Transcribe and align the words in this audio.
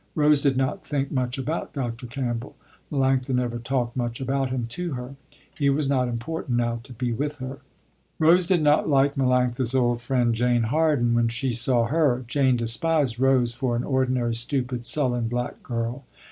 Rose 0.15 0.41
did 0.41 0.57
not 0.57 0.83
think 0.83 1.11
much 1.11 1.37
about 1.37 1.73
Dr. 1.73 2.07
Campbell. 2.07 2.55
Melanctha 2.91 3.35
never 3.35 3.59
talked 3.59 3.95
much 3.95 4.19
about 4.19 4.49
him 4.49 4.65
to 4.69 4.93
her. 4.93 5.15
He 5.55 5.69
was 5.69 5.87
not 5.87 6.07
important 6.07 6.57
now 6.57 6.79
to 6.81 6.91
be 6.91 7.13
with 7.13 7.37
her. 7.37 7.59
Rose 8.17 8.47
did 8.47 8.63
not 8.63 8.89
like 8.89 9.13
Melanctha's 9.13 9.75
old 9.75 10.01
friend 10.01 10.33
Jane 10.33 10.63
Harden 10.63 11.13
when 11.13 11.27
she 11.27 11.51
saw 11.51 11.85
her. 11.85 12.25
Jane 12.27 12.57
despised 12.57 13.19
Rose 13.19 13.53
for 13.53 13.75
an 13.75 13.83
ordinary, 13.83 14.33
stupid, 14.33 14.85
sullen 14.85 15.27
black 15.27 15.61
girl. 15.61 16.03